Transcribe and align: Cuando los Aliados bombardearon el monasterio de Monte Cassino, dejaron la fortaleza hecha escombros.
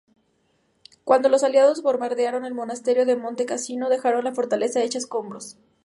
Cuando 1.03 1.29
los 1.29 1.43
Aliados 1.43 1.83
bombardearon 1.83 2.43
el 2.45 2.55
monasterio 2.55 3.05
de 3.05 3.15
Monte 3.15 3.45
Cassino, 3.45 3.87
dejaron 3.87 4.23
la 4.23 4.33
fortaleza 4.33 4.81
hecha 4.81 4.97
escombros. 4.97 5.57